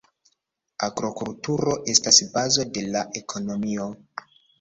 [0.85, 3.87] Agrokulturo estas bazo de la ekonomio.